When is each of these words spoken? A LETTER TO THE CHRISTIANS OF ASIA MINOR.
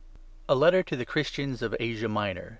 A 0.49 0.55
LETTER 0.55 0.81
TO 0.81 0.95
THE 0.95 1.05
CHRISTIANS 1.05 1.61
OF 1.61 1.75
ASIA 1.79 2.09
MINOR. 2.09 2.49